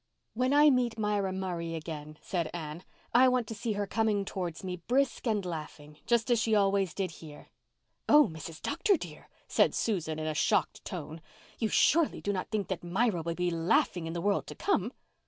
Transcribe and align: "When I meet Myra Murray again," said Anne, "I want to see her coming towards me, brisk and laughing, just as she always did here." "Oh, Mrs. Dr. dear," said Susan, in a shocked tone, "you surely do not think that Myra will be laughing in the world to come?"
"When 0.33 0.51
I 0.51 0.71
meet 0.71 0.97
Myra 0.97 1.31
Murray 1.31 1.75
again," 1.75 2.17
said 2.23 2.49
Anne, 2.55 2.83
"I 3.13 3.27
want 3.27 3.45
to 3.49 3.53
see 3.53 3.73
her 3.73 3.85
coming 3.85 4.25
towards 4.25 4.63
me, 4.63 4.77
brisk 4.77 5.27
and 5.27 5.45
laughing, 5.45 5.99
just 6.07 6.31
as 6.31 6.39
she 6.39 6.55
always 6.55 6.95
did 6.95 7.11
here." 7.21 7.49
"Oh, 8.09 8.27
Mrs. 8.27 8.63
Dr. 8.63 8.97
dear," 8.97 9.29
said 9.47 9.75
Susan, 9.75 10.17
in 10.17 10.25
a 10.25 10.33
shocked 10.33 10.83
tone, 10.83 11.21
"you 11.59 11.67
surely 11.67 12.19
do 12.19 12.33
not 12.33 12.49
think 12.49 12.67
that 12.69 12.83
Myra 12.83 13.21
will 13.21 13.35
be 13.35 13.51
laughing 13.51 14.07
in 14.07 14.13
the 14.13 14.21
world 14.21 14.47
to 14.47 14.55
come?" 14.55 14.91